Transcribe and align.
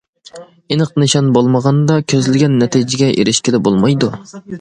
ئېنىق 0.75 0.93
نىشان 1.01 1.27
بولمىغاندا 1.35 1.97
كۆزلىگەن 2.13 2.57
نەتىجىگە 2.63 3.11
ئېرىشكىلى 3.19 3.61
بولمايدۇ. 3.69 4.11